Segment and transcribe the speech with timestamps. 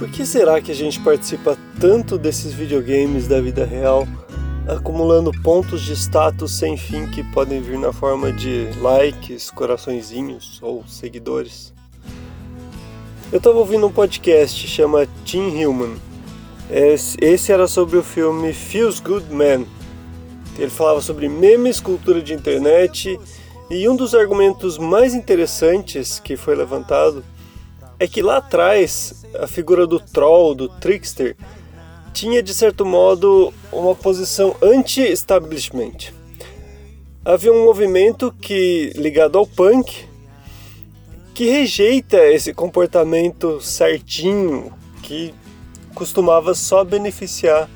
[0.00, 4.08] Por que será que a gente participa tanto desses videogames da vida real,
[4.66, 10.82] acumulando pontos de status sem fim que podem vir na forma de likes, coraçõezinhos ou
[10.86, 11.74] seguidores?
[13.30, 15.94] Eu estava ouvindo um podcast chama Teen Human.
[16.70, 19.66] Esse era sobre o filme Feels Good Man.
[20.58, 23.20] Ele falava sobre memes, cultura de internet
[23.68, 27.22] e um dos argumentos mais interessantes que foi levantado
[28.00, 31.36] é que lá atrás a figura do troll, do trickster,
[32.14, 36.12] tinha de certo modo uma posição anti-establishment.
[37.22, 40.08] Havia um movimento que ligado ao punk
[41.34, 44.72] que rejeita esse comportamento certinho
[45.02, 45.34] que
[45.94, 47.68] costumava só beneficiar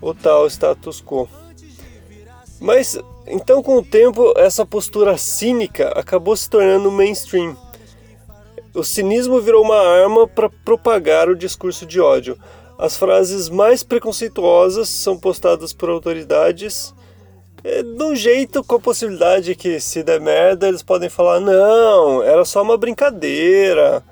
[0.00, 1.28] o tal status quo.
[2.58, 7.54] Mas então com o tempo essa postura cínica acabou se tornando mainstream
[8.74, 12.38] o cinismo virou uma arma para propagar o discurso de ódio.
[12.78, 16.94] As frases mais preconceituosas são postadas por autoridades
[17.64, 22.22] é, de um jeito com a possibilidade que, se der merda, eles podem falar: não,
[22.22, 24.02] era só uma brincadeira.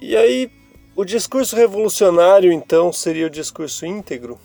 [0.00, 0.50] E aí,
[0.96, 4.38] o discurso revolucionário, então, seria o discurso íntegro?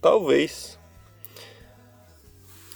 [0.00, 0.79] Talvez.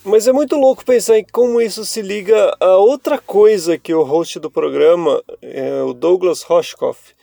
[0.07, 4.03] Mas é muito louco pensar em como isso se liga a outra coisa que o
[4.03, 7.15] host do programa, é o Douglas Roshkoff,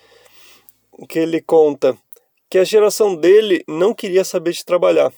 [1.08, 1.96] que ele conta
[2.50, 5.14] que a geração dele não queria saber de trabalhar.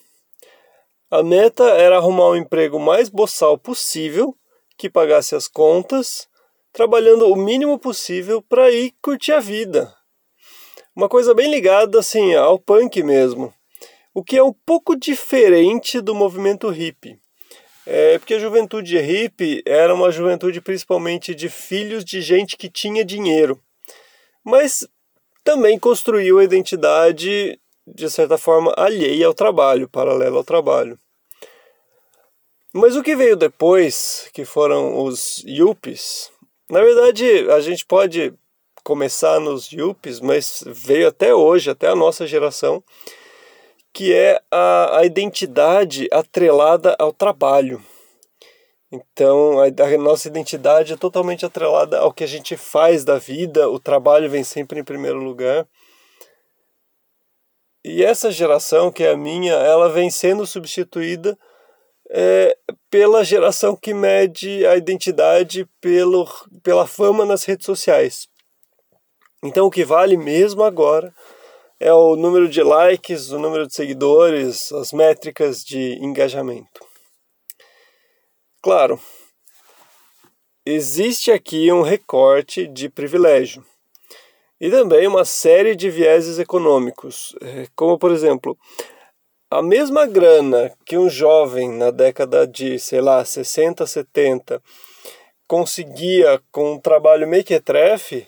[1.09, 4.36] A meta era arrumar um emprego mais boçal possível,
[4.77, 6.27] que pagasse as contas,
[6.73, 9.95] trabalhando o mínimo possível para ir curtir a vida.
[10.94, 13.53] Uma coisa bem ligada assim ao punk mesmo,
[14.14, 17.22] o que é um pouco diferente do movimento hippie.
[17.86, 23.04] É porque a juventude hippie era uma juventude principalmente de filhos de gente que tinha
[23.04, 23.60] dinheiro,
[24.44, 24.88] mas
[25.44, 30.98] também construiu a identidade de certa forma alheia ao trabalho, paralela ao trabalho.
[32.72, 36.32] Mas o que veio depois, que foram os yuppies,
[36.70, 38.33] na verdade a gente pode
[38.83, 42.83] começar nos yuppies, mas veio até hoje, até a nossa geração,
[43.93, 47.83] que é a, a identidade atrelada ao trabalho.
[48.92, 53.70] Então, a, a, nossa identidade é totalmente atrelada ao que a gente faz da vida,
[53.70, 55.67] o trabalho vem sempre em primeiro lugar.
[57.86, 61.37] E essa geração, que é a minha, ela vem sendo substituída
[62.10, 62.58] é,
[62.89, 66.27] pela geração que mede a identidade pelo,
[66.64, 68.27] pela fama nas redes sociais.
[69.43, 71.14] Então, o que vale mesmo agora
[71.83, 76.80] é o número de likes, o número de seguidores, as métricas de engajamento.
[78.61, 78.98] Claro,
[80.66, 83.66] existe aqui um recorte de privilégio
[84.61, 88.58] e também uma série de vieses econômicos, é, como por exemplo,
[89.52, 94.64] a mesma grana que um jovem na década de, sei lá, 60, 70
[95.45, 98.26] conseguia com um trabalho mequetrefe,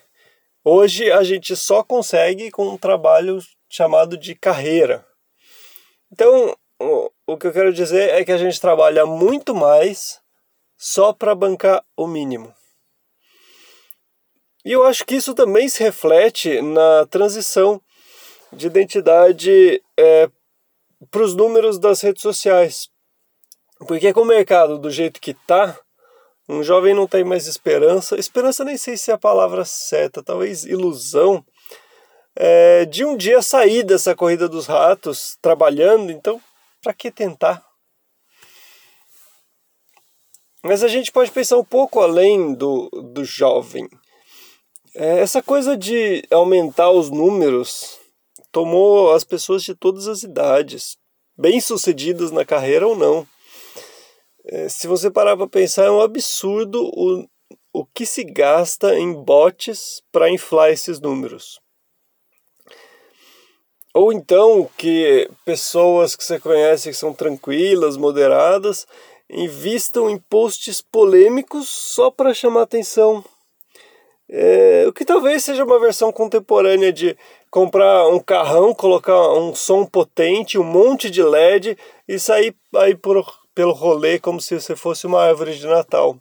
[0.68, 3.38] Hoje a gente só consegue com um trabalho
[3.70, 5.06] chamado de carreira.
[6.12, 6.58] Então,
[7.28, 10.20] o que eu quero dizer é que a gente trabalha muito mais
[10.76, 12.52] só para bancar o mínimo.
[14.66, 17.80] E eu acho que isso também se reflete na transição
[18.52, 20.28] de identidade é,
[21.12, 22.90] para os números das redes sociais.
[23.88, 25.80] Porque com o mercado do jeito que está,
[26.48, 30.64] um jovem não tem mais esperança, esperança nem sei se é a palavra certa, talvez
[30.64, 31.44] ilusão,
[32.36, 36.42] é, de um dia sair dessa corrida dos ratos trabalhando, então
[36.82, 37.66] para que tentar?
[40.64, 43.88] Mas a gente pode pensar um pouco além do, do jovem.
[44.96, 48.00] É, essa coisa de aumentar os números
[48.52, 50.98] tomou as pessoas de todas as idades,
[51.38, 53.28] bem-sucedidas na carreira ou não.
[54.48, 57.26] É, se você parar para pensar, é um absurdo o,
[57.74, 61.60] o que se gasta em bots para inflar esses números.
[63.92, 68.86] Ou então que pessoas que você conhece que são tranquilas, moderadas,
[69.30, 73.24] invistam em posts polêmicos só para chamar atenção.
[74.30, 77.18] É, o que talvez seja uma versão contemporânea de
[77.50, 81.78] comprar um carrão, colocar um som potente, um monte de LED
[82.08, 83.24] e sair aí por
[83.56, 86.20] pelo rolê como se você fosse uma árvore de Natal.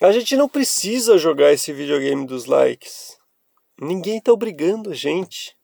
[0.00, 3.18] A gente não precisa jogar esse videogame dos likes.
[3.80, 5.56] Ninguém está obrigando a gente.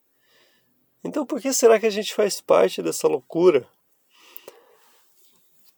[1.04, 3.68] Então por que será que a gente faz parte dessa loucura?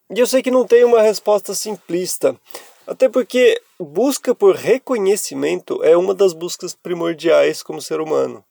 [0.09, 2.39] E eu sei que não tem uma resposta simplista.
[2.85, 8.43] Até porque busca por reconhecimento é uma das buscas primordiais como ser humano.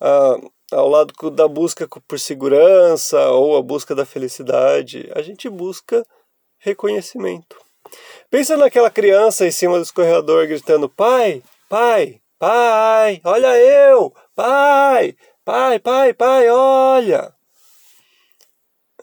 [0.00, 0.38] Ah,
[0.70, 6.04] ao lado da busca por segurança ou a busca da felicidade, a gente busca
[6.58, 7.56] reconhecimento.
[8.30, 15.78] Pensa naquela criança em cima do escorregador gritando: Pai, pai, pai, olha eu, pai, pai,
[15.78, 17.34] pai, pai, olha.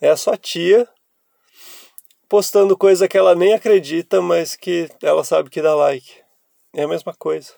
[0.00, 0.88] É a sua tia
[2.28, 6.22] postando coisa que ela nem acredita, mas que ela sabe que dá like.
[6.74, 7.52] É a mesma coisa.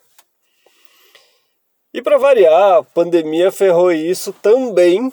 [1.93, 5.13] E para variar, a pandemia ferrou isso também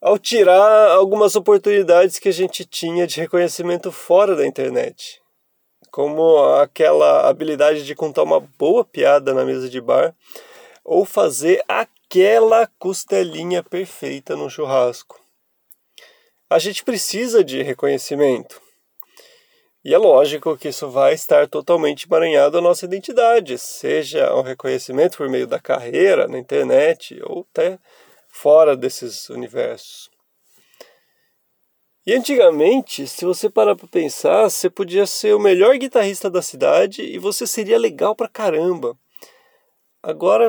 [0.00, 5.20] ao tirar algumas oportunidades que a gente tinha de reconhecimento fora da internet.
[5.90, 10.14] Como aquela habilidade de contar uma boa piada na mesa de bar
[10.84, 15.18] ou fazer aquela costelinha perfeita no churrasco
[16.50, 18.60] a gente precisa de reconhecimento.
[19.84, 25.16] E é lógico que isso vai estar totalmente emaranhado à nossa identidade, seja um reconhecimento
[25.16, 27.78] por meio da carreira, na internet ou até
[28.28, 30.10] fora desses universos.
[32.04, 37.02] E antigamente, se você parar para pensar, você podia ser o melhor guitarrista da cidade
[37.02, 38.98] e você seria legal pra caramba.
[40.02, 40.48] Agora,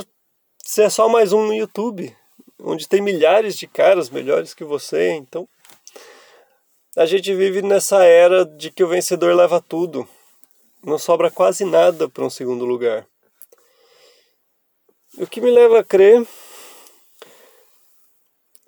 [0.63, 2.15] você é só mais um no YouTube,
[2.61, 5.47] onde tem milhares de caras melhores que você, então
[6.99, 10.05] a gente vive nessa era de que o vencedor leva tudo.
[10.83, 13.07] Não sobra quase nada para um segundo lugar.
[15.17, 16.27] O que me leva a crer.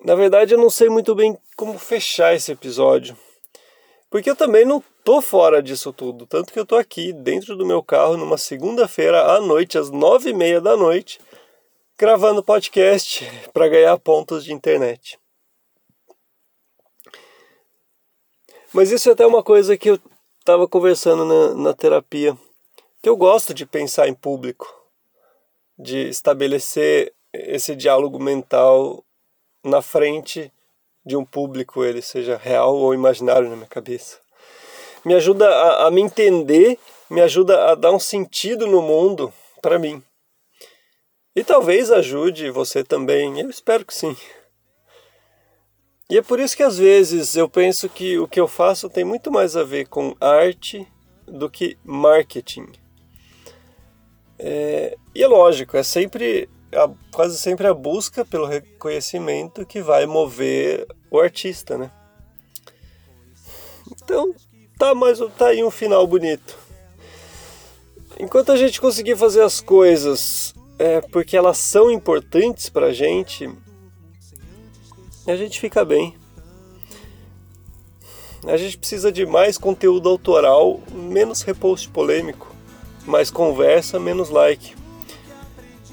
[0.02, 3.14] Na verdade, eu não sei muito bem como fechar esse episódio.
[4.08, 6.24] Porque eu também não tô fora disso tudo.
[6.24, 10.30] Tanto que eu tô aqui, dentro do meu carro, numa segunda-feira à noite, às nove
[10.30, 11.20] e meia da noite,
[11.98, 15.18] gravando podcast para ganhar pontos de internet.
[18.72, 19.98] Mas isso é até uma coisa que eu
[20.40, 22.36] estava conversando na, na terapia,
[23.02, 24.66] que eu gosto de pensar em público,
[25.78, 29.04] de estabelecer esse diálogo mental
[29.62, 30.50] na frente
[31.04, 34.18] de um público, ele seja real ou imaginário na minha cabeça.
[35.04, 36.78] Me ajuda a, a me entender,
[37.10, 40.02] me ajuda a dar um sentido no mundo para mim.
[41.36, 44.16] E talvez ajude você também, eu espero que sim.
[46.10, 49.04] E é por isso que às vezes eu penso que o que eu faço tem
[49.04, 50.86] muito mais a ver com arte
[51.26, 52.68] do que marketing.
[54.38, 56.48] É, e é lógico, é sempre
[57.12, 61.90] quase sempre a busca pelo reconhecimento que vai mover o artista, né?
[63.90, 64.34] Então
[64.78, 66.58] tá mais tá aí um final bonito.
[68.18, 73.48] Enquanto a gente conseguir fazer as coisas é, porque elas são importantes pra gente,
[75.30, 76.14] a gente fica bem.
[78.46, 82.52] A gente precisa de mais conteúdo autoral, menos repost polêmico,
[83.06, 84.74] mais conversa, menos like.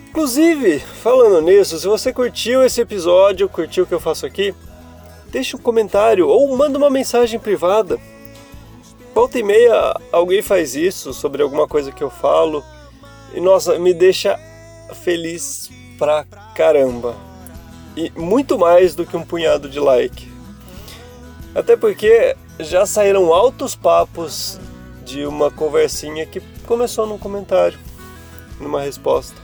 [0.10, 4.56] Inclusive, falando nisso, se você curtiu esse episódio, curtiu o que eu faço aqui,
[5.28, 8.00] deixe um comentário ou manda uma mensagem privada.
[9.14, 12.64] Volta e meia alguém faz isso sobre alguma coisa que eu falo
[13.34, 14.40] e nossa, me deixa
[15.04, 16.24] feliz pra
[16.56, 17.29] caramba
[17.96, 20.32] e muito mais do que um punhado de like.
[21.54, 24.60] Até porque já saíram altos papos
[25.04, 27.80] de uma conversinha que começou num comentário,
[28.60, 29.36] numa resposta.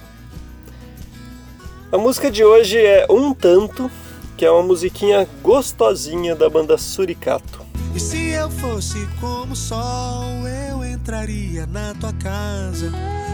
[1.92, 3.90] A música de hoje é Um Tanto,
[4.38, 7.66] que é uma musiquinha gostosinha da banda Suricato.
[7.96, 12.92] E se eu fosse como o sol, eu entraria na tua casa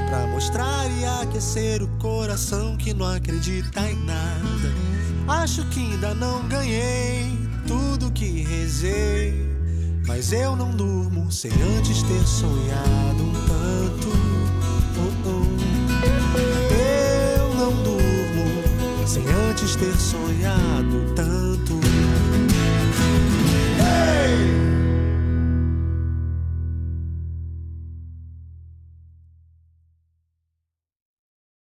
[0.07, 4.50] pra mostrar e aquecer o coração que não acredita em nada.
[5.31, 9.49] Acho que ainda não ganhei tudo que rezei.
[10.05, 14.09] Mas eu não durmo sem antes ter sonhado um tanto.
[14.97, 15.45] Oh, oh.
[17.37, 21.50] Eu não durmo sem antes ter sonhado tanto.